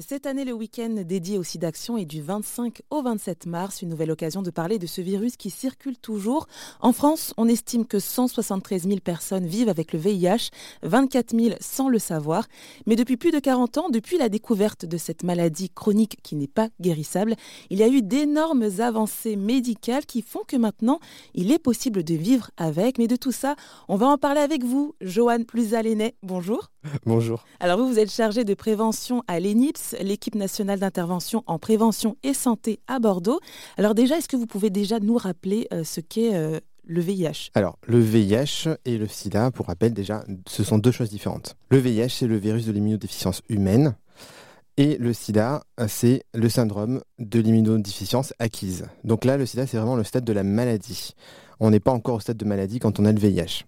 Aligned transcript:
Cette 0.00 0.26
année, 0.26 0.44
le 0.44 0.52
week-end 0.52 1.02
dédié 1.02 1.38
au 1.38 1.42
SIDAction 1.42 1.96
est 1.96 2.04
du 2.04 2.20
25 2.20 2.82
au 2.90 3.00
27 3.00 3.46
mars, 3.46 3.80
une 3.80 3.88
nouvelle 3.88 4.10
occasion 4.10 4.42
de 4.42 4.50
parler 4.50 4.78
de 4.78 4.86
ce 4.86 5.00
virus 5.00 5.38
qui 5.38 5.48
circule 5.48 5.96
toujours. 5.96 6.46
En 6.80 6.92
France, 6.92 7.32
on 7.38 7.48
estime 7.48 7.86
que 7.86 7.98
173 7.98 8.86
000 8.86 9.00
personnes 9.00 9.46
vivent 9.46 9.70
avec 9.70 9.94
le 9.94 9.98
VIH, 9.98 10.50
24 10.82 11.34
000 11.34 11.56
sans 11.60 11.88
le 11.88 11.98
savoir. 11.98 12.48
Mais 12.86 12.96
depuis 12.96 13.16
plus 13.16 13.30
de 13.30 13.38
40 13.38 13.78
ans, 13.78 13.88
depuis 13.88 14.18
la 14.18 14.28
découverte 14.28 14.84
de 14.84 14.98
cette 14.98 15.22
maladie 15.22 15.70
chronique 15.70 16.18
qui 16.22 16.36
n'est 16.36 16.48
pas 16.48 16.68
guérissable, 16.82 17.34
il 17.70 17.78
y 17.78 17.82
a 17.82 17.88
eu 17.88 18.02
d'énormes 18.02 18.68
avancées 18.80 19.36
médicales 19.36 20.04
qui 20.04 20.20
font 20.20 20.42
que 20.46 20.56
maintenant, 20.56 21.00
il 21.34 21.50
est 21.50 21.58
possible 21.58 22.04
de 22.04 22.14
vivre 22.14 22.50
avec. 22.58 22.98
Mais 22.98 23.06
de 23.06 23.16
tout 23.16 23.32
ça, 23.32 23.56
on 23.88 23.96
va 23.96 24.06
en 24.06 24.18
parler 24.18 24.42
avec 24.42 24.64
vous, 24.64 24.94
Joanne 25.00 25.46
Plusalénet. 25.46 26.14
Bonjour. 26.22 26.68
Bonjour. 27.06 27.44
Alors 27.60 27.78
vous, 27.78 27.88
vous 27.88 27.98
êtes 27.98 28.10
chargé 28.10 28.44
de 28.44 28.54
prévention 28.54 29.22
à 29.26 29.40
l'ENIPS, 29.40 29.96
l'équipe 30.00 30.34
nationale 30.34 30.78
d'intervention 30.78 31.42
en 31.46 31.58
prévention 31.58 32.16
et 32.22 32.34
santé 32.34 32.80
à 32.86 32.98
Bordeaux. 32.98 33.40
Alors 33.76 33.94
déjà, 33.94 34.18
est-ce 34.18 34.28
que 34.28 34.36
vous 34.36 34.46
pouvez 34.46 34.70
déjà 34.70 35.00
nous 35.00 35.16
rappeler 35.16 35.66
euh, 35.72 35.84
ce 35.84 36.00
qu'est 36.00 36.34
euh, 36.34 36.60
le 36.84 37.00
VIH 37.00 37.50
Alors, 37.54 37.78
le 37.86 37.98
VIH 37.98 38.68
et 38.84 38.96
le 38.96 39.06
sida, 39.06 39.50
pour 39.50 39.66
rappel, 39.66 39.92
déjà, 39.92 40.24
ce 40.46 40.64
sont 40.64 40.78
deux 40.78 40.92
choses 40.92 41.10
différentes. 41.10 41.56
Le 41.70 41.78
VIH, 41.78 42.10
c'est 42.10 42.26
le 42.26 42.38
virus 42.38 42.66
de 42.66 42.72
l'immunodéficience 42.72 43.42
humaine. 43.48 43.94
Et 44.78 44.96
le 44.96 45.12
sida, 45.12 45.64
c'est 45.88 46.22
le 46.34 46.48
syndrome 46.48 47.02
de 47.18 47.40
l'immunodéficience 47.40 48.32
acquise. 48.38 48.86
Donc 49.02 49.24
là, 49.24 49.36
le 49.36 49.44
sida, 49.44 49.66
c'est 49.66 49.76
vraiment 49.76 49.96
le 49.96 50.04
stade 50.04 50.24
de 50.24 50.32
la 50.32 50.44
maladie. 50.44 51.14
On 51.58 51.70
n'est 51.70 51.80
pas 51.80 51.90
encore 51.90 52.14
au 52.14 52.20
stade 52.20 52.36
de 52.36 52.44
maladie 52.44 52.78
quand 52.78 53.00
on 53.00 53.04
a 53.04 53.12
le 53.12 53.18
VIH. 53.18 53.64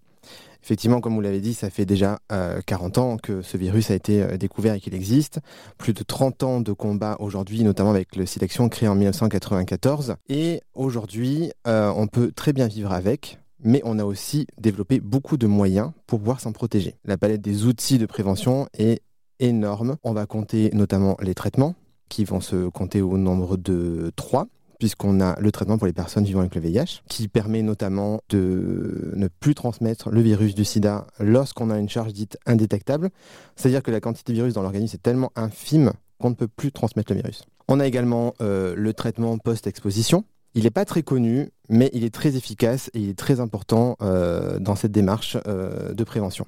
Effectivement, 0.63 1.01
comme 1.01 1.15
vous 1.15 1.21
l'avez 1.21 1.41
dit, 1.41 1.55
ça 1.55 1.71
fait 1.71 1.87
déjà 1.87 2.19
40 2.67 2.99
euh, 2.99 3.01
ans 3.01 3.17
que 3.17 3.43
ce 3.43 3.57
virus 3.57 3.91
a 3.91 3.95
été 3.95 4.23
euh, 4.23 4.37
découvert 4.37 4.75
et 4.75 4.81
qu'il 4.81 4.95
existe. 4.95 5.41
Plus 5.79 5.93
de 5.93 6.03
30 6.03 6.43
ans 6.43 6.61
de 6.61 6.73
combat 6.73 7.17
aujourd'hui, 7.19 7.65
notamment 7.65 7.91
avec 7.91 8.15
le 8.17 8.27
Sélection 8.27 8.69
créé 8.69 8.89
en 8.89 8.95
1994. 8.95 10.17
Et 10.29 10.61
aujourd'hui, 10.75 11.51
euh, 11.67 11.93
on 11.97 12.07
peut 12.07 12.31
très 12.33 12.53
bien 12.53 12.67
vivre 12.67 12.93
avec, 12.93 13.39
mais 13.65 13.81
on 13.85 13.99
a 13.99 14.05
aussi 14.05 14.47
développé 14.59 15.01
beaucoup 15.01 15.37
de 15.37 15.47
moyens 15.47 15.93
pour 16.07 16.19
pouvoir 16.19 16.41
s'en 16.41 16.53
protéger. 16.53 16.97
La 17.05 17.17
palette 17.17 17.41
des 17.41 17.65
outils 17.65 17.99
de 17.99 18.07
prévention 18.07 18.69
est 18.77 19.03
énorme. 19.39 19.97
On 20.05 20.13
va 20.13 20.27
compter 20.27 20.71
notamment 20.75 21.17
les 21.23 21.35
traitements, 21.35 21.75
qui 22.11 22.25
vont 22.25 22.41
se 22.41 22.69
compter 22.69 23.01
au 23.01 23.17
nombre 23.17 23.57
de 23.57 24.13
3 24.17 24.47
puisqu'on 24.81 25.21
a 25.21 25.39
le 25.39 25.53
traitement 25.53 25.79
pour 25.79 25.87
les 25.87 25.93
personnes 25.93 26.25
vivant 26.25 26.41
avec 26.41 26.57
le 26.57 26.61
VIH, 26.61 27.03
qui 27.09 27.29
permet 27.29 27.63
notamment 27.63 28.21
de 28.31 29.13
ne 29.15 29.29
plus 29.29 29.55
transmettre 29.55 30.11
le 30.11 30.23
virus 30.23 30.57
du 30.57 30.65
sida 30.65 31.07
lorsqu'on 31.21 31.71
a 31.71 31.79
une 31.79 31.89
charge 31.89 32.13
dite 32.13 32.39
indétectable. 32.47 33.11
C'est-à-dire 33.55 33.83
que 33.83 33.93
la 33.93 34.01
quantité 34.01 34.33
de 34.33 34.39
virus 34.39 34.55
dans 34.55 34.63
l'organisme 34.63 34.97
est 34.97 35.03
tellement 35.03 35.31
infime 35.37 35.93
qu'on 36.19 36.31
ne 36.31 36.35
peut 36.35 36.49
plus 36.49 36.73
transmettre 36.73 37.13
le 37.13 37.19
virus. 37.19 37.45
On 37.69 37.79
a 37.79 37.87
également 37.87 38.35
euh, 38.41 38.75
le 38.75 38.93
traitement 38.95 39.37
post-exposition. 39.39 40.25
Il 40.55 40.65
n'est 40.65 40.71
pas 40.71 40.85
très 40.85 41.03
connu, 41.03 41.51
mais 41.69 41.91
il 41.93 42.05
est 42.05 42.13
très 42.13 42.37
efficace 42.37 42.91
et 42.95 43.01
il 43.01 43.09
est 43.09 43.19
très 43.19 43.41
important 43.41 43.97
euh, 44.03 44.59
dans 44.59 44.75
cette 44.75 44.93
démarche 44.93 45.37
euh, 45.47 45.93
de 45.93 46.05
prévention. 46.05 46.47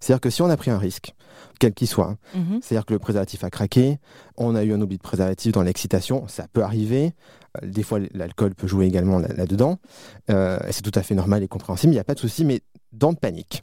C'est-à-dire 0.00 0.20
que 0.20 0.30
si 0.30 0.42
on 0.42 0.50
a 0.50 0.56
pris 0.56 0.70
un 0.70 0.78
risque, 0.78 1.14
quel 1.58 1.72
qu'il 1.72 1.88
soit, 1.88 2.16
mhm. 2.34 2.60
c'est-à-dire 2.62 2.84
que 2.84 2.92
le 2.92 2.98
préservatif 2.98 3.44
a 3.44 3.50
craqué, 3.50 3.98
on 4.36 4.54
a 4.54 4.64
eu 4.64 4.72
un 4.72 4.80
oubli 4.80 4.96
de 4.96 5.02
préservatif 5.02 5.52
dans 5.52 5.62
l'excitation, 5.62 6.28
ça 6.28 6.46
peut 6.52 6.62
arriver, 6.62 7.14
euh, 7.62 7.66
des 7.66 7.82
fois 7.82 8.00
l'alcool 8.12 8.54
peut 8.54 8.66
jouer 8.66 8.86
également 8.86 9.18
là-dedans, 9.18 9.78
c'est 10.28 10.82
tout 10.82 10.92
à 10.94 11.02
fait 11.02 11.14
normal 11.14 11.42
et 11.42 11.48
compréhensible, 11.48 11.92
il 11.92 11.96
n'y 11.96 12.00
a 12.00 12.04
pas 12.04 12.14
de 12.14 12.20
souci, 12.20 12.44
mais 12.44 12.60
dans 12.92 13.12
de 13.12 13.18
panique. 13.18 13.62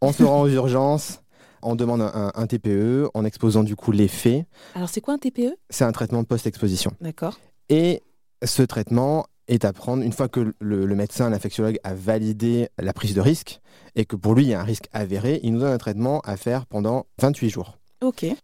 On 0.00 0.12
se 0.12 0.24
rend 0.24 0.42
aux 0.42 0.48
urgences, 0.48 1.20
on 1.62 1.76
demande 1.76 2.02
un, 2.02 2.32
un, 2.34 2.46
TPE 2.46 3.08
en 3.14 3.24
exposant 3.24 3.62
du 3.62 3.76
coup 3.76 3.92
les 3.92 4.08
faits. 4.08 4.44
Alors 4.74 4.88
c'est 4.88 5.00
quoi 5.00 5.14
un 5.14 5.18
TPE 5.18 5.54
C'est 5.70 5.84
un 5.84 5.92
traitement 5.92 6.24
post-exposition. 6.24 6.92
D'accord. 7.00 7.38
Et 7.68 8.02
ce 8.44 8.62
traitement 8.62 9.26
est 9.48 9.64
à 9.64 9.72
prendre 9.72 10.02
une 10.02 10.12
fois 10.12 10.28
que 10.28 10.54
le, 10.58 10.94
médecin, 10.94 11.30
l'infectiologue 11.30 11.78
a 11.84 11.94
validé 11.94 12.68
la 12.78 12.92
prise 12.92 13.14
de 13.14 13.20
risque 13.20 13.60
et 13.96 14.04
que 14.04 14.16
pour 14.16 14.34
lui 14.34 14.44
il 14.44 14.48
y 14.50 14.54
a 14.54 14.60
un 14.60 14.64
risque 14.64 14.88
avéré, 14.92 15.40
il 15.42 15.52
nous 15.52 15.60
donne 15.60 15.72
un 15.72 15.78
traitement 15.78 16.20
à 16.20 16.36
faire 16.36 16.66
pendant 16.66 17.06
28 17.20 17.50
jours. 17.50 17.78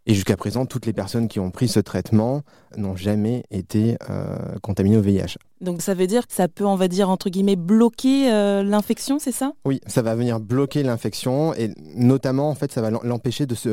Et 0.07 0.15
jusqu'à 0.15 0.37
présent, 0.37 0.67
toutes 0.67 0.87
les 0.87 0.93
personnes 0.93 1.29
qui 1.29 1.41
ont 1.41 1.51
pris 1.51 1.69
ce 1.69 1.81
traitement 1.81 2.43
n'ont 2.77 2.97
jamais 2.97 3.45
été 3.51 3.97
euh, 4.09 4.37
contaminées 4.63 4.97
au 4.97 5.01
VIH. 5.01 5.37
Donc 5.61 5.83
ça 5.83 5.95
veut 5.95 6.07
dire 6.07 6.27
que 6.27 6.33
ça 6.33 6.49
peut, 6.49 6.65
on 6.65 6.77
va 6.77 6.87
dire, 6.87 7.11
entre 7.11 7.29
guillemets, 7.29 7.57
bloquer 7.57 8.33
euh, 8.33 8.63
l'infection, 8.63 9.19
c'est 9.19 9.33
ça? 9.33 9.53
Oui, 9.65 9.81
ça 9.87 10.03
va 10.03 10.15
venir 10.15 10.39
bloquer 10.39 10.83
l'infection 10.83 11.55
et 11.55 11.73
notamment, 11.97 12.51
en 12.51 12.55
fait, 12.55 12.71
ça 12.71 12.81
va 12.81 12.91
l'empêcher 12.91 13.47
de 13.47 13.55
se, 13.55 13.71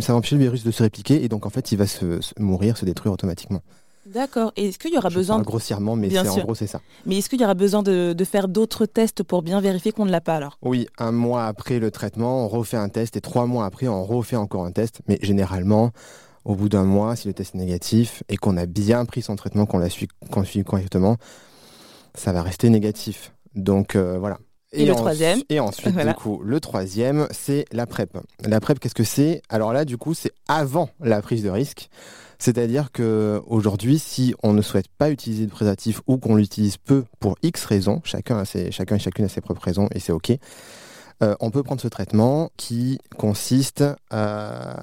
ça 0.00 0.12
va 0.12 0.18
empêcher 0.18 0.36
le 0.36 0.42
virus 0.42 0.64
de 0.64 0.70
se 0.70 0.82
répliquer 0.82 1.22
et 1.22 1.28
donc, 1.28 1.44
en 1.44 1.50
fait, 1.50 1.72
il 1.72 1.78
va 1.78 1.86
se 1.86 2.20
mourir, 2.38 2.78
se 2.78 2.86
détruire 2.86 3.12
automatiquement. 3.12 3.60
D'accord. 4.12 4.52
Et 4.56 4.68
est-ce 4.68 4.78
qu'il 4.78 4.92
y 4.92 4.98
aura 4.98 5.10
besoin. 5.10 5.40
Grossièrement, 5.40 5.96
mais 5.96 6.16
en 6.18 6.38
gros, 6.38 6.54
c'est 6.54 6.66
ça. 6.66 6.80
Mais 7.06 7.18
est-ce 7.18 7.28
qu'il 7.28 7.40
y 7.40 7.44
aura 7.44 7.54
besoin 7.54 7.82
de, 7.82 8.14
faire 8.24 8.48
d'autres 8.48 8.86
tests 8.86 9.22
pour 9.22 9.42
bien 9.42 9.60
vérifier 9.60 9.92
qu'on 9.92 10.04
ne 10.04 10.10
l'a 10.10 10.20
pas 10.20 10.36
alors? 10.36 10.58
Oui, 10.62 10.86
un 10.98 11.12
mois 11.12 11.46
après 11.46 11.78
le 11.78 11.90
traitement, 11.90 12.44
on 12.44 12.48
refait 12.48 12.76
un 12.76 12.88
test 12.88 13.16
et 13.16 13.20
trois 13.20 13.46
mois 13.46 13.64
après, 13.64 13.88
on 13.88 14.04
refait 14.04 14.36
encore 14.36 14.64
un 14.64 14.72
test. 14.72 15.00
Mais 15.08 15.18
généralement, 15.22 15.92
au 16.44 16.54
bout 16.54 16.68
d'un 16.68 16.84
mois, 16.84 17.16
si 17.16 17.28
le 17.28 17.34
test 17.34 17.54
est 17.54 17.58
négatif 17.58 18.22
et 18.28 18.36
qu'on 18.36 18.56
a 18.56 18.66
bien 18.66 19.04
pris 19.04 19.22
son 19.22 19.36
traitement, 19.36 19.66
qu'on 19.66 19.78
l'a 19.78 19.90
suivi, 19.90 20.08
correctement, 20.64 21.16
ça 22.14 22.32
va 22.32 22.42
rester 22.42 22.70
négatif. 22.70 23.32
Donc 23.54 23.96
euh, 23.96 24.18
voilà. 24.18 24.38
Et, 24.72 24.84
le 24.84 24.94
troisième 24.94 25.40
Et 25.48 25.60
ensuite, 25.60 25.96
du 25.96 26.14
coup, 26.14 26.40
le 26.44 26.60
troisième, 26.60 27.26
c'est 27.30 27.64
la 27.72 27.86
PrEP. 27.86 28.16
La 28.44 28.60
PrEP, 28.60 28.78
qu'est-ce 28.78 28.94
que 28.94 29.04
c'est? 29.04 29.42
Alors 29.48 29.72
là, 29.72 29.84
du 29.84 29.96
coup, 29.96 30.14
c'est 30.14 30.32
avant 30.46 30.90
la 31.00 31.22
prise 31.22 31.42
de 31.42 31.50
risque. 31.50 31.88
C'est-à-dire 32.38 32.92
que 32.92 33.42
aujourd'hui, 33.46 33.98
si 33.98 34.34
on 34.42 34.52
ne 34.52 34.62
souhaite 34.62 34.88
pas 34.96 35.10
utiliser 35.10 35.46
de 35.46 35.50
préservatif 35.50 36.02
ou 36.06 36.18
qu'on 36.18 36.36
l'utilise 36.36 36.76
peu 36.76 37.04
pour 37.18 37.36
X 37.42 37.64
raisons, 37.64 38.00
chacun, 38.04 38.38
a 38.38 38.44
ses, 38.44 38.70
chacun 38.70 38.96
et 38.96 39.00
chacune 39.00 39.24
a 39.24 39.28
ses 39.28 39.40
propres 39.40 39.64
raisons 39.64 39.88
et 39.92 39.98
c'est 39.98 40.12
OK, 40.12 40.30
euh, 41.22 41.34
on 41.40 41.50
peut 41.50 41.62
prendre 41.62 41.80
ce 41.80 41.88
traitement 41.88 42.50
qui 42.56 42.98
consiste 43.16 43.84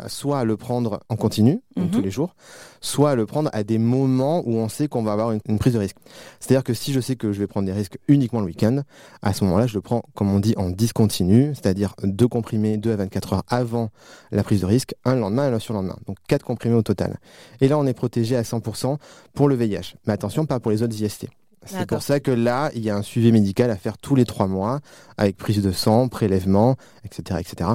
soit 0.07 0.39
à 0.39 0.43
le 0.43 0.57
prendre 0.57 0.99
en 1.09 1.15
continu, 1.15 1.61
tous 1.75 1.99
mhm. 1.99 2.01
les 2.01 2.11
jours, 2.11 2.35
soit 2.81 3.11
à 3.11 3.15
le 3.15 3.25
prendre 3.25 3.49
à 3.53 3.63
des 3.63 3.77
moments 3.77 4.43
où 4.45 4.55
on 4.55 4.69
sait 4.69 4.87
qu'on 4.87 5.03
va 5.03 5.13
avoir 5.13 5.31
une, 5.31 5.59
prise 5.59 5.73
de 5.73 5.79
risque. 5.79 5.97
C'est-à-dire 6.39 6.63
que 6.63 6.73
si 6.73 6.93
je 6.93 6.99
sais 6.99 7.15
que 7.15 7.31
je 7.31 7.39
vais 7.39 7.47
prendre 7.47 7.65
des 7.65 7.73
risques 7.73 7.97
uniquement 8.07 8.39
le 8.39 8.45
week-end, 8.45 8.81
à 9.21 9.33
ce 9.33 9.43
moment-là, 9.45 9.67
je 9.67 9.73
le 9.75 9.81
prends, 9.81 10.03
comme 10.13 10.29
on 10.33 10.39
dit, 10.39 10.53
en 10.57 10.69
discontinu, 10.69 11.53
c'est-à-dire 11.55 11.95
deux 12.03 12.27
comprimés, 12.27 12.77
deux 12.77 12.91
à 12.91 12.95
24 12.97 13.33
heures 13.33 13.43
avant 13.47 13.89
la 14.31 14.43
prise 14.43 14.61
de 14.61 14.65
risque, 14.65 14.93
un 15.03 15.15
le 15.15 15.21
lendemain 15.21 15.49
et 15.49 15.53
un 15.53 15.59
sur 15.59 15.73
lendemain. 15.73 15.97
Donc 16.07 16.17
quatre 16.27 16.45
comprimés 16.45 16.75
au 16.75 16.83
total. 16.83 17.17
Et 17.61 17.67
là, 17.67 17.77
on 17.77 17.85
est 17.85 17.93
protégé 17.93 18.35
à 18.35 18.43
100% 18.43 18.97
pour 19.33 19.49
le 19.49 19.55
VIH. 19.55 19.95
Mais 20.05 20.13
attention, 20.13 20.45
pas 20.45 20.59
pour 20.59 20.71
les 20.71 20.83
autres 20.83 20.99
IST. 20.99 21.27
C'est 21.65 21.87
pour 21.87 22.01
ça 22.01 22.19
que 22.19 22.31
là, 22.31 22.71
il 22.75 22.83
y 22.83 22.89
a 22.89 22.95
un 22.95 23.01
suivi 23.01 23.31
médical 23.31 23.69
à 23.71 23.75
faire 23.75 23.97
tous 23.97 24.15
les 24.15 24.25
trois 24.25 24.47
mois, 24.47 24.79
avec 25.17 25.37
prise 25.37 25.61
de 25.61 25.71
sang, 25.71 26.07
prélèvement, 26.07 26.75
etc., 27.03 27.39
etc., 27.39 27.71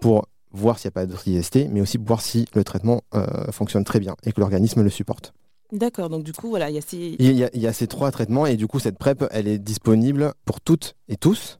pour 0.00 0.26
voir 0.52 0.78
s'il 0.78 0.88
n'y 0.88 0.92
a 0.92 0.94
pas 1.00 1.06
d'autres 1.06 1.26
IST, 1.28 1.68
mais 1.70 1.80
aussi 1.80 1.98
pour 1.98 2.06
voir 2.06 2.20
si 2.20 2.46
le 2.54 2.64
traitement 2.64 3.02
euh, 3.14 3.50
fonctionne 3.50 3.84
très 3.84 4.00
bien 4.00 4.14
et 4.24 4.32
que 4.32 4.40
l'organisme 4.40 4.82
le 4.82 4.90
supporte. 4.90 5.34
D'accord, 5.72 6.08
donc 6.08 6.22
du 6.22 6.32
coup, 6.32 6.48
voilà, 6.48 6.70
il 6.70 6.76
y 6.76 6.78
a 6.78 6.82
ces... 6.82 7.16
Il 7.18 7.32
y 7.32 7.66
a, 7.66 7.72
ces 7.72 7.86
trois 7.86 8.10
traitements, 8.12 8.46
et 8.46 8.56
du 8.56 8.66
coup, 8.66 8.78
cette 8.78 8.98
PrEP, 8.98 9.24
elle 9.30 9.48
est 9.48 9.58
disponible 9.58 10.32
pour 10.44 10.60
toutes 10.60 10.94
et 11.08 11.16
tous, 11.16 11.58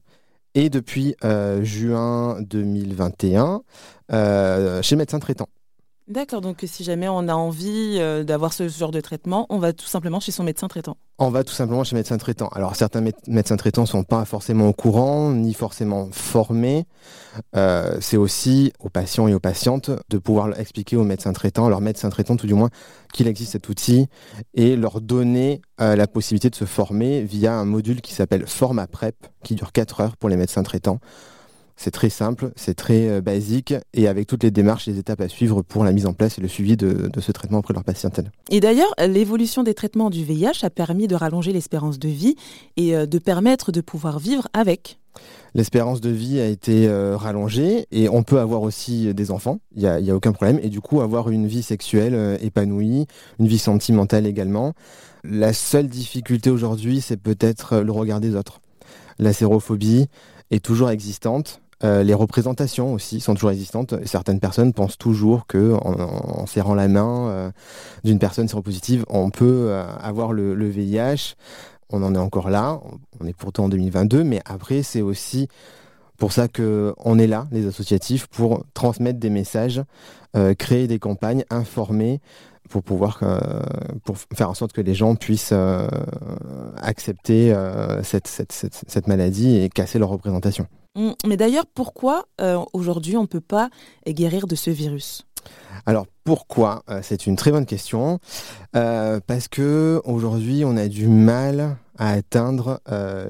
et 0.53 0.69
depuis 0.69 1.15
euh, 1.25 1.63
juin 1.63 2.41
2021, 2.41 3.61
euh, 4.13 4.81
chez 4.81 4.95
médecin 4.95 5.19
traitant. 5.19 5.49
D'accord, 6.07 6.41
donc 6.41 6.63
si 6.67 6.83
jamais 6.83 7.07
on 7.07 7.27
a 7.27 7.33
envie 7.33 7.97
euh, 7.97 8.23
d'avoir 8.23 8.53
ce 8.53 8.69
genre 8.69 8.91
de 8.91 9.01
traitement, 9.01 9.47
on 9.49 9.57
va 9.57 9.73
tout 9.73 9.87
simplement 9.87 10.19
chez 10.19 10.31
son 10.31 10.43
médecin 10.43 10.67
traitant. 10.67 10.97
On 11.17 11.31
va 11.31 11.43
tout 11.43 11.53
simplement 11.53 11.83
chez 11.83 11.95
médecin 11.95 12.19
traitant. 12.19 12.47
Alors 12.49 12.75
certains 12.75 13.03
médecins 13.25 13.57
traitants 13.57 13.81
ne 13.83 13.87
sont 13.87 14.03
pas 14.03 14.23
forcément 14.23 14.67
au 14.67 14.73
courant, 14.73 15.31
ni 15.31 15.55
forcément 15.55 16.09
formés. 16.11 16.85
Euh, 17.55 17.97
c'est 18.01 18.17
aussi 18.17 18.71
aux 18.79 18.89
patients 18.89 19.27
et 19.27 19.33
aux 19.33 19.39
patientes 19.39 19.89
de 20.09 20.17
pouvoir 20.19 20.59
expliquer 20.59 20.95
aux 20.95 21.03
médecins 21.03 21.33
traitants, 21.33 21.69
leurs 21.69 21.81
médecins 21.81 22.11
traitants 22.11 22.37
tout 22.37 22.45
du 22.45 22.53
moins, 22.53 22.69
qu'il 23.11 23.27
existe 23.27 23.53
cet 23.53 23.67
outil 23.67 24.05
et 24.53 24.75
leur 24.75 25.01
donner 25.01 25.61
euh, 25.81 25.95
la 25.95 26.05
possibilité 26.05 26.51
de 26.51 26.55
se 26.55 26.65
former 26.65 27.23
via 27.23 27.53
un 27.55 27.65
module 27.65 28.01
qui 28.01 28.13
s'appelle 28.13 28.45
Forma 28.45 28.85
Prep, 28.85 29.15
qui 29.43 29.55
dure 29.55 29.71
4 29.71 30.01
heures 30.01 30.17
pour 30.17 30.29
les 30.29 30.37
médecins 30.37 30.61
traitants 30.61 30.99
c'est 31.75 31.91
très 31.91 32.09
simple, 32.09 32.51
c'est 32.55 32.73
très 32.73 33.09
euh, 33.09 33.21
basique 33.21 33.73
et 33.93 34.07
avec 34.07 34.27
toutes 34.27 34.43
les 34.43 34.51
démarches 34.51 34.87
et 34.87 34.91
les 34.91 34.99
étapes 34.99 35.21
à 35.21 35.27
suivre 35.27 35.61
pour 35.61 35.83
la 35.83 35.91
mise 35.91 36.05
en 36.05 36.13
place 36.13 36.37
et 36.37 36.41
le 36.41 36.47
suivi 36.47 36.77
de, 36.77 37.09
ce 37.19 37.31
traitement 37.31 37.59
auprès 37.59 37.73
de 37.73 37.77
leur 37.77 37.83
patientèle. 37.83 38.31
Et 38.49 38.59
d'ailleurs, 38.59 38.93
l'évolution 39.07 39.63
des 39.63 39.73
traitements 39.73 40.09
du 40.09 40.23
VIH 40.23 40.63
a 40.63 40.69
permis 40.69 41.07
de 41.07 41.15
rallonger 41.15 41.51
l'espérance 41.51 41.99
de 41.99 42.09
vie 42.09 42.35
et 42.77 42.95
euh, 42.95 43.05
de 43.05 43.19
permettre 43.19 43.71
de 43.71 43.81
pouvoir 43.81 44.19
vivre 44.19 44.47
avec. 44.53 44.99
L'espérance 45.53 46.01
de 46.01 46.09
vie 46.09 46.39
a 46.41 46.47
été 46.47 46.87
euh, 46.87 47.15
rallongée 47.15 47.87
et 47.91 48.09
on 48.09 48.23
peut 48.23 48.39
avoir 48.39 48.61
aussi 48.61 49.13
des 49.13 49.31
enfants, 49.31 49.59
il 49.75 49.81
n'y 49.81 49.87
a, 49.87 50.13
a, 50.13 50.15
aucun 50.15 50.33
problème, 50.33 50.59
et 50.61 50.69
du 50.69 50.81
coup 50.81 50.99
avoir 50.99 51.29
une 51.29 51.47
vie 51.47 51.63
sexuelle 51.63 52.37
épanouie, 52.41 53.05
une 53.39 53.47
vie 53.47 53.59
sentimentale 53.59 54.27
également. 54.27 54.73
La 55.23 55.53
seule 55.53 55.87
difficulté 55.87 56.49
aujourd'hui, 56.49 56.99
c'est 56.99 57.17
peut-être 57.17 57.77
le 57.77 57.91
regard 57.91 58.19
des 58.19 58.35
autres. 58.35 58.59
La 59.17 59.31
sérophobie, 59.31 60.07
est 60.51 60.63
toujours 60.63 60.89
existante. 60.89 61.61
Euh, 61.83 62.03
les 62.03 62.13
représentations 62.13 62.93
aussi 62.93 63.19
sont 63.19 63.33
toujours 63.33 63.51
existantes. 63.51 63.95
Certaines 64.05 64.39
personnes 64.39 64.73
pensent 64.73 64.97
toujours 64.97 65.45
que 65.45 65.73
en, 65.73 66.45
serrant 66.45 66.73
la 66.73 66.87
main 66.87 67.27
euh, 67.27 67.51
d'une 68.03 68.19
personne 68.19 68.47
séropositive, 68.47 69.05
on 69.09 69.29
peut 69.29 69.67
euh, 69.67 69.85
avoir 69.99 70.31
le, 70.31 70.69
VIH. 70.69 71.35
On 71.89 72.01
en 72.01 72.15
est 72.15 72.19
encore 72.19 72.49
là. 72.49 72.79
On 73.19 73.27
est 73.27 73.33
pourtant 73.33 73.65
en 73.65 73.69
2022, 73.69 74.23
mais 74.23 74.41
après 74.45 74.83
c'est 74.83 75.01
aussi 75.01 75.47
pour 76.17 76.31
ça 76.31 76.47
qu'on 76.47 77.19
est 77.19 77.27
là, 77.27 77.45
les 77.51 77.67
associatifs, 77.67 78.27
pour 78.27 78.63
transmettre 78.73 79.19
des 79.19 79.29
messages, 79.29 79.83
créer 80.57 80.87
des 80.87 80.97
campagnes, 80.97 81.43
informer 81.49 82.21
pour 82.69 82.83
pouvoir 82.83 83.19
faire 84.33 84.49
en 84.49 84.53
sorte 84.53 84.71
que 84.71 84.79
les 84.79 84.93
gens 84.93 85.15
puissent 85.15 85.53
accepter 86.77 87.53
cette, 88.03 89.07
maladie 89.07 89.57
et 89.57 89.67
casser 89.67 89.99
leur 89.99 90.07
représentation. 90.07 90.67
Mm. 90.95 91.11
Mais 91.27 91.37
d'ailleurs, 91.37 91.65
pourquoi 91.65 92.25
euh, 92.41 92.59
aujourd'hui 92.73 93.17
on 93.17 93.23
ne 93.23 93.27
peut 93.27 93.41
pas 93.41 93.69
guérir 94.07 94.47
de 94.47 94.55
ce 94.55 94.69
virus? 94.69 95.25
Alors 95.85 96.07
pourquoi? 96.23 96.83
Euh, 96.89 97.01
C'est 97.03 97.27
une 97.27 97.35
très 97.35 97.51
bonne 97.51 97.65
question. 97.65 98.19
Euh, 98.75 99.19
parce 99.25 99.47
que 99.47 100.01
aujourd'hui, 100.05 100.63
on 100.65 100.77
a 100.77 100.87
du 100.87 101.07
mal 101.07 101.77
à 101.97 102.11
atteindre 102.11 102.81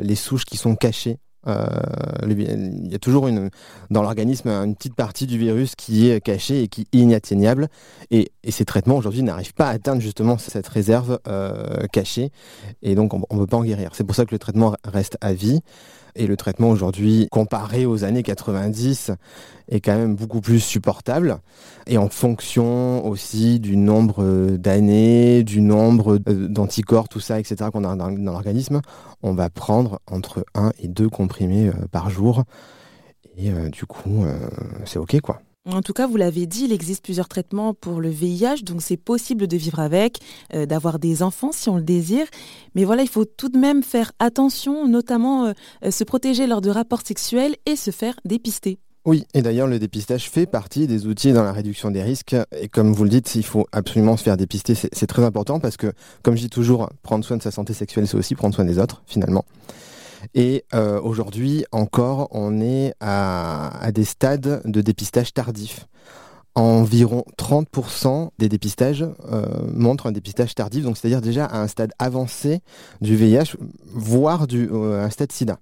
les 0.02 0.16
souches 0.16 0.46
qui 0.46 0.58
sont 0.58 0.76
cachées 0.76 1.20
il 1.48 2.88
y 2.92 2.96
a 2.96 2.98
toujours 2.98 3.28
une, 3.28 3.52
dans 3.92 4.02
l'organisme 4.02 4.50
une 4.50 4.76
petite 4.76 4.96
partie 4.96 5.28
du 5.28 5.38
virus 5.38 5.76
qui 5.76 6.10
est 6.10 6.20
cachée 6.20 6.64
et 6.64 6.68
qui 6.68 6.82
est 6.92 6.98
inatteignable. 6.98 7.68
Et, 8.10 8.32
ces 8.50 8.66
traitements 8.66 8.98
aujourd'hui 8.98 9.22
n'arrivent 9.22 9.54
pas 9.54 9.68
à 9.68 9.70
atteindre 9.70 10.02
justement 10.02 10.40
cette 10.40 10.68
réserve 10.68 11.20
cachée. 11.92 12.32
Et 12.82 12.96
donc 12.96 13.14
on 13.14 13.20
ne 13.36 13.40
peut 13.42 13.46
pas 13.46 13.58
en 13.58 13.64
guérir. 13.64 13.92
C'est 13.94 14.04
pour 14.04 14.16
ça 14.16 14.26
que 14.26 14.32
le 14.32 14.40
traitement 14.40 14.76
reste 14.84 15.20
à 15.22 15.34
vie. 15.34 15.62
Et 16.16 16.28
le 16.28 16.38
traitement 16.38 16.70
aujourd'hui, 16.70 17.28
comparé 17.30 17.86
aux 17.86 18.06
années 18.06 18.24
90, 18.24 19.12
est 19.70 19.82
quand 19.82 19.96
même 19.96 20.16
beaucoup 20.16 20.42
plus 20.42 20.60
supportable. 20.60 21.40
Et 21.88 21.98
en 21.98 22.10
fonction 22.10 23.06
aussi 23.06 23.60
du 23.60 23.76
nombre 23.76 24.56
d'années, 24.58 25.44
du 25.44 25.62
nombre 25.62 26.18
d'anticorps, 26.18 27.10
tout 27.10 27.20
ça, 27.20 27.40
etc., 27.40 27.70
qu'on 27.72 27.84
a 27.84 27.96
dans, 27.96 28.10
l'organisme, 28.10 28.82
on 29.24 29.34
va 29.34 29.50
prendre 29.50 30.00
entre 30.10 30.46
1 30.56 30.72
et 30.80 30.88
2 30.88 31.10
comprimés 31.10 31.68
euh, 31.68 31.74
par 31.92 32.10
jour. 32.10 32.44
Et 33.38 33.52
euh, 33.52 33.70
du 33.70 33.86
coup, 33.86 34.24
euh, 34.24 34.38
c'est 34.86 35.00
OK, 35.00 35.20
quoi. 35.20 35.42
En 35.68 35.82
tout 35.82 35.94
cas, 35.94 36.06
vous 36.06 36.18
l'avez 36.18 36.46
dit, 36.46 36.66
il 36.66 36.72
existe 36.72 37.04
plusieurs 37.04 37.28
traitements 37.28 37.74
pour 37.74 38.00
le 38.00 38.10
VIH, 38.10 38.62
donc 38.64 38.84
c'est 38.84 38.98
possible 38.98 39.48
de 39.48 39.58
vivre 39.58 39.80
avec, 39.80 40.20
euh, 40.54 40.68
d'avoir 40.68 41.00
des 41.00 41.24
enfants 41.24 41.52
si 41.52 41.70
on 41.70 41.78
le 41.78 41.82
désire. 41.82 42.28
Mais 42.76 42.86
voilà, 42.86 43.02
il 43.02 43.10
faut 43.10 43.26
tout 43.26 43.50
de 43.50 43.58
même 43.58 43.82
faire 43.82 44.12
attention, 44.20 44.88
notamment 44.88 45.48
euh, 45.48 45.90
se 45.90 46.04
protéger 46.04 46.46
lors 46.46 46.62
de 46.62 46.70
rapports 46.70 47.02
sexuels 47.04 47.56
et 47.66 47.76
se 47.76 47.90
faire 47.90 48.14
dépister. 48.26 48.78
Oui, 49.06 49.26
et 49.34 49.42
d'ailleurs 49.42 49.68
le 49.68 49.80
dépistage 49.80 50.30
fait 50.30 50.46
partie 50.46 50.86
des 50.86 51.08
outils 51.08 51.34
dans 51.34 51.44
la 51.44 51.52
réduction 51.52 51.90
des 51.90 52.04
risques. 52.04 52.36
Et 52.60 52.70
comme 52.70 52.94
vous 52.94 53.04
le 53.04 53.10
dites, 53.10 53.34
il 53.34 53.46
faut 53.46 53.66
absolument 53.72 54.18
se 54.18 54.24
faire 54.24 54.38
dépister. 54.38 54.76
C'est 54.76 55.08
très 55.08 55.24
important 55.24 55.60
parce 55.60 55.78
que, 55.78 55.94
comme 56.22 56.36
je 56.36 56.42
dis 56.42 56.50
toujours, 56.50 56.90
prendre 57.02 57.26
soin 57.26 57.38
de 57.38 57.44
sa 57.44 57.52
santé 57.52 57.74
sexuelle, 57.74 58.08
c'est 58.08 58.18
aussi 58.18 58.36
prendre 58.36 58.54
soin 58.54 58.66
des 58.66 58.78
autres, 58.78 59.02
finalement. 59.08 59.46
Et 60.34 60.66
euh, 60.74 61.00
aujourd'hui 61.02 61.66
encore, 61.72 62.28
on 62.32 62.62
est 62.62 62.94
à, 63.00 63.92
des 63.94 64.04
stades 64.04 64.62
de 64.66 64.82
dépistage 64.82 65.34
tardif. 65.34 65.88
Environ 66.56 67.26
30% 67.38 68.30
des 68.40 68.48
dépistages 68.48 69.06
euh, 69.30 69.46
montrent 69.74 70.08
un 70.08 70.14
dépistage 70.14 70.56
tardif, 70.56 70.84
donc 70.84 70.98
c'est-à-dire 70.98 71.20
déjà 71.20 71.46
à 71.46 71.60
un 71.60 71.68
stade 71.68 71.92
avancé 72.00 72.62
du 73.02 73.18
VIH, 73.18 73.58
voire 73.94 74.48
du, 74.48 74.70
euh, 74.72 75.04
un 75.04 75.10
stade 75.10 75.34
SIDA. 75.34 75.60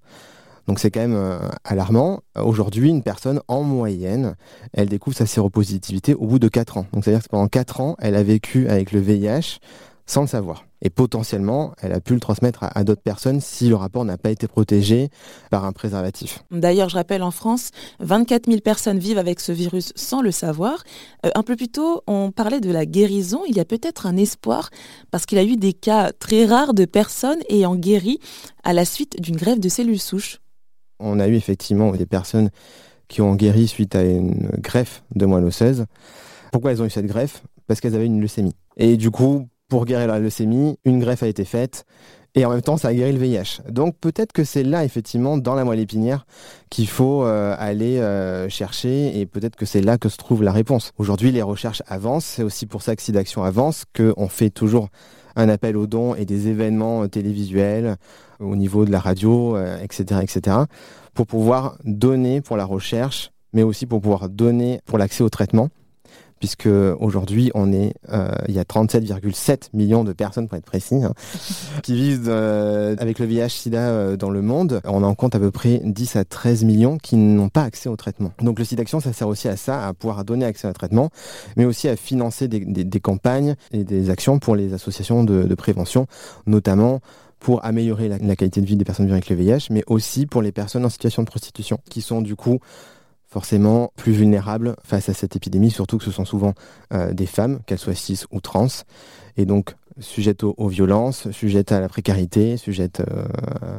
Donc 0.68 0.80
c'est 0.80 0.92
quand 0.92 1.02
même 1.02 1.40
alarmant. 1.66 2.22
Aujourd'hui, 2.42 2.90
une 2.90 3.04
personne 3.04 3.42
en 3.50 3.64
moyenne, 3.64 4.36
elle 4.72 4.88
découvre 4.88 5.18
sa 5.18 5.26
séropositivité 5.26 6.14
au 6.14 6.26
bout 6.26 6.40
de 6.40 6.48
4 6.48 6.78
ans. 6.78 6.86
Donc 6.94 7.04
c'est-à-dire 7.04 7.24
que 7.24 7.30
pendant 7.30 7.50
4 7.50 7.82
ans, 7.82 7.96
elle 8.00 8.16
a 8.16 8.24
vécu 8.24 8.70
avec 8.70 8.94
le 8.94 9.02
VIH 9.02 9.60
sans 10.06 10.22
le 10.22 10.28
savoir. 10.28 10.64
Et 10.86 10.90
potentiellement, 10.90 11.74
elle 11.82 11.94
a 11.94 12.02
pu 12.02 12.14
le 12.14 12.20
transmettre 12.20 12.60
à, 12.62 12.84
d'autres 12.84 13.02
personnes 13.02 13.40
si 13.40 13.70
le 13.70 13.76
rapport 13.76 14.04
n'a 14.04 14.18
pas 14.18 14.30
été 14.30 14.48
protégé 14.48 15.10
par 15.50 15.64
un 15.64 15.72
préservatif. 15.72 16.44
D'ailleurs, 16.52 16.90
je 16.90 16.96
rappelle, 16.96 17.24
en 17.24 17.32
France, 17.32 17.72
24 18.02 18.48
000 18.48 18.60
personnes 18.60 19.00
vivent 19.00 19.18
avec 19.18 19.40
ce 19.40 19.54
virus 19.54 19.94
sans 19.96 20.22
le 20.22 20.32
savoir. 20.32 20.84
Euh, 21.26 21.30
un 21.36 21.44
peu 21.44 21.56
plus 21.56 21.70
tôt, 21.70 22.04
on 22.06 22.32
parlait 22.32 22.60
de 22.60 22.70
la 22.70 22.86
guérison. 22.86 23.44
Il 23.48 23.56
y 23.56 23.62
a 23.62 23.66
peut-être 23.66 24.06
un 24.06 24.18
espoir 24.18 24.70
parce 25.10 25.26
qu'il 25.26 25.38
y 25.38 25.42
a 25.42 25.46
eu 25.46 25.56
des 25.56 25.72
cas 25.72 26.12
très 26.12 26.46
rares 26.46 26.74
de 26.74 26.84
personnes 26.84 27.40
ayant 27.48 27.76
guéri 27.76 28.20
à 28.66 28.74
la 28.74 28.84
suite 28.84 29.22
d'une 29.22 29.38
grève 29.38 29.62
de 29.62 29.70
cellules 29.70 30.02
souches. 30.02 30.42
On 31.00 31.18
a 31.22 31.30
eu 31.30 31.36
effectivement 31.36 31.94
des 31.94 32.06
personnes 32.06 32.50
qui 33.08 33.22
ont 33.22 33.36
guéri 33.36 33.70
suite 33.70 33.96
à 33.96 34.04
une 34.04 34.50
greffe 34.58 35.04
de 35.16 35.26
moelle 35.26 35.46
osseuse. 35.46 35.86
Pourquoi 36.52 36.72
elles 36.72 36.82
ont 36.82 36.86
eu 36.86 36.90
cette 36.90 37.06
greffe? 37.06 37.44
Parce 37.68 37.80
qu'elles 37.80 37.96
avaient 37.96 38.06
une 38.06 38.20
leucémie. 38.20 38.56
Et 38.76 38.98
du 38.98 39.12
coup, 39.12 39.48
pour 39.74 39.86
guérir 39.86 40.06
la 40.06 40.20
leucémie, 40.20 40.78
une 40.86 41.00
greffe 41.00 41.24
a 41.24 41.28
été 41.28 41.46
faite 41.46 41.86
et 42.36 42.46
en 42.46 42.52
même 42.52 42.62
temps 42.62 42.78
ça 42.78 42.90
a 42.90 42.94
guéri 42.94 43.12
le 43.12 43.18
VIH. 43.18 43.64
Donc 43.72 43.96
peut-être 44.00 44.32
que 44.32 44.44
c'est 44.44 44.62
là 44.62 44.86
effectivement 44.86 45.36
dans 45.36 45.56
la 45.56 45.66
moelle 45.66 45.80
épinière 45.80 46.28
qu'il 46.70 46.88
faut 46.88 47.24
euh, 47.24 47.56
aller 47.58 47.98
euh, 47.98 48.48
chercher 48.50 49.20
et 49.20 49.26
peut-être 49.26 49.56
que 49.56 49.66
c'est 49.66 49.82
là 49.82 49.98
que 49.98 50.10
se 50.10 50.18
trouve 50.18 50.44
la 50.44 50.52
réponse. 50.52 50.92
Aujourd'hui 51.00 51.32
les 51.32 51.42
recherches 51.42 51.82
avancent, 51.88 52.26
c'est 52.26 52.44
aussi 52.44 52.68
pour 52.68 52.84
ça 52.84 52.96
que 52.96 53.02
SIDAction 53.02 53.44
avance, 53.44 53.86
qu'on 53.98 54.28
fait 54.28 54.52
toujours 54.52 54.90
un 55.36 55.50
appel 55.50 55.76
aux 55.76 55.88
dons 55.88 56.14
et 56.14 56.26
des 56.26 56.50
événements 56.50 57.02
euh, 57.02 57.08
télévisuels 57.08 57.96
au 58.40 58.56
niveau 58.56 58.86
de 58.86 58.92
la 58.92 59.00
radio, 59.00 59.58
etc., 59.82 60.20
etc., 60.22 60.58
pour 61.16 61.26
pouvoir 61.26 61.80
donner 61.84 62.42
pour 62.42 62.58
la 62.58 62.66
recherche, 62.66 63.32
mais 63.54 63.64
aussi 63.64 63.88
pour 63.88 64.02
pouvoir 64.02 64.30
donner 64.30 64.82
pour 64.86 65.00
l'accès 65.00 65.24
au 65.24 65.30
traitement 65.30 65.70
puisque 66.44 66.68
aujourd'hui 67.00 67.52
on 67.56 67.72
est, 67.72 67.94
euh, 68.12 68.34
il 68.50 68.54
y 68.54 68.60
a 68.60 68.66
37,7 68.66 69.70
millions 69.72 70.04
de 70.04 70.12
personnes 70.12 70.50
pour 70.50 70.58
être 70.58 70.66
précis, 70.66 71.02
hein, 71.02 71.14
qui 71.84 71.96
vivent 71.96 72.28
euh, 72.28 72.98
avec 73.00 73.20
le 73.20 73.26
VIH/SIDA 73.26 73.80
euh, 73.80 74.18
dans 74.18 74.30
le 74.30 74.42
monde. 74.42 74.82
On 74.84 75.04
en 75.04 75.16
compte 75.16 75.36
à 75.36 75.40
peu 75.40 75.52
près 75.52 75.80
10 75.86 76.18
à 76.18 76.26
13 76.26 76.66
millions 76.66 76.98
qui 76.98 77.16
n'ont 77.16 77.48
pas 77.48 77.64
accès 77.64 77.88
au 77.88 77.96
traitement. 77.96 78.34
Donc 78.42 78.60
le 78.60 78.66
SIDAction, 78.66 79.00
ça 79.00 79.14
sert 79.14 79.30
aussi 79.30 79.48
à 79.48 79.56
ça, 79.56 79.88
à 79.88 79.94
pouvoir 79.94 80.26
donner 80.26 80.44
accès 80.44 80.68
au 80.68 80.74
traitement, 80.74 81.12
mais 81.56 81.64
aussi 81.64 81.88
à 81.88 81.96
financer 81.96 82.50
des, 82.50 83.00
campagnes 83.00 83.56
et 83.72 83.86
des 83.86 84.10
actions 84.10 84.38
pour 84.38 84.58
les 84.58 84.74
associations 84.74 85.24
de, 85.24 85.56
prévention, 85.56 86.08
notamment 86.46 87.00
pour 87.40 87.64
améliorer 87.64 88.10
la, 88.10 88.18
la, 88.18 88.36
qualité 88.36 88.60
de 88.60 88.66
vie 88.66 88.76
des 88.76 88.84
personnes 88.84 89.06
vivant 89.06 89.16
avec 89.16 89.30
le 89.30 89.38
VIH, 89.38 89.68
mais 89.70 89.86
aussi 89.88 90.26
pour 90.26 90.42
les 90.42 90.52
personnes 90.52 90.84
en 90.84 90.90
situation 90.90 91.22
de 91.22 91.28
prostitution, 91.28 91.80
qui 91.90 92.02
sont 92.02 92.22
du 92.22 92.36
coup 92.36 92.60
forcément 93.34 93.92
plus 93.96 94.12
vulnérables 94.12 94.76
face 94.84 95.10
à 95.10 95.14
cette 95.16 95.36
épidémie, 95.36 95.72
surtout 95.72 95.98
que 95.98 96.04
ce 96.04 96.12
sont 96.12 96.24
souvent 96.24 96.54
euh, 96.94 97.14
des 97.14 97.26
femmes, 97.26 97.62
qu'elles 97.66 97.80
soient 97.80 97.96
cis 97.96 98.26
ou 98.32 98.40
trans, 98.42 98.68
et 99.38 99.46
donc 99.46 99.76
sujettes 100.00 100.44
aux, 100.44 100.68
violences, 100.68 101.32
sujettes 101.32 101.72
à 101.72 101.80
la 101.80 101.90
précarité, 101.90 102.58
sujettes 102.58 103.02
euh, 103.02 103.26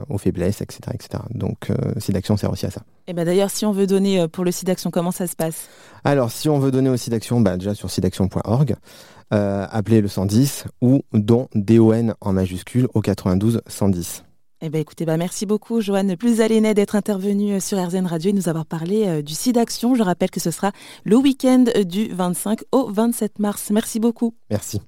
aux 0.08 0.18
faiblesses, 0.18 0.60
etc. 0.60 0.80
etc. 0.92 1.22
Donc 1.30 1.70
euh, 1.70 1.76
SIDAction 1.98 2.36
sert 2.36 2.50
aussi 2.50 2.66
à 2.66 2.70
ça. 2.70 2.82
Et 3.06 3.12
ben 3.12 3.24
d'ailleurs, 3.24 3.50
si 3.50 3.64
on 3.64 3.70
veut 3.70 3.86
donner 3.86 4.26
pour 4.26 4.44
le 4.44 4.50
SIDAction, 4.50 4.90
comment 4.90 5.12
ça 5.12 5.28
se 5.28 5.36
passe? 5.36 5.68
Alors, 6.02 6.32
si 6.32 6.48
on 6.48 6.58
veut 6.58 6.72
donner 6.72 6.90
au 6.90 6.96
SIDAction, 6.96 7.40
bah, 7.40 7.56
déjà 7.56 7.74
sur 7.74 7.90
sidaction.org, 7.90 8.74
appelez 9.30 10.00
le 10.00 10.08
110 10.08 10.64
ou 10.80 11.02
don 11.12 11.48
DON 11.54 12.14
en 12.20 12.32
majuscule 12.32 12.88
au 12.94 13.00
92 13.00 13.62
110. 13.68 14.24
Eh 14.66 14.70
ben, 14.70 14.80
écoutez, 14.80 15.04
bah, 15.04 15.18
merci 15.18 15.44
beaucoup, 15.44 15.82
Joanne 15.82 16.16
plus 16.16 16.38
d'être 16.38 16.96
intervenue 16.96 17.56
euh, 17.56 17.60
sur 17.60 17.76
RZN 17.78 18.06
Radio 18.06 18.30
et 18.30 18.32
nous 18.32 18.48
avoir 18.48 18.64
parlé 18.64 19.06
euh, 19.06 19.20
du 19.20 19.34
SIDAction. 19.34 19.94
Je 19.94 20.02
rappelle 20.02 20.30
que 20.30 20.40
ce 20.40 20.50
sera 20.50 20.72
le 21.04 21.16
week-end 21.16 21.64
du 21.84 22.08
25 22.08 22.60
au 22.72 22.90
27 22.90 23.40
mars. 23.40 23.68
Merci 23.70 24.00
beaucoup. 24.00 24.34
Merci. 24.48 24.80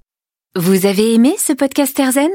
Vous 0.57 0.87
avez 0.87 1.13
aimé 1.13 1.35
ce 1.39 1.53
podcast 1.53 1.95
RZN 1.99 2.31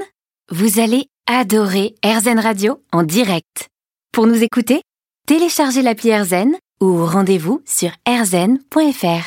Vous 0.52 0.80
allez 0.80 1.08
adorer 1.26 1.96
RZN 2.06 2.38
Radio 2.38 2.80
en 2.94 3.02
direct. 3.02 3.70
Pour 4.12 4.28
nous 4.28 4.44
écouter, 4.44 4.84
téléchargez 5.26 5.82
l'appli 5.82 6.16
RZN 6.16 6.52
ou 6.80 7.04
rendez-vous 7.08 7.64
sur 7.66 7.90
rzn.fr. 8.08 9.26